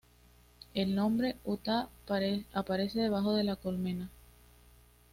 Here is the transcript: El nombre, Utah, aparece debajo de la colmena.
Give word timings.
El 0.73 0.95
nombre, 0.95 1.35
Utah, 1.45 1.91
aparece 2.55 2.99
debajo 2.99 3.35
de 3.35 3.43
la 3.43 3.55
colmena. 3.55 4.09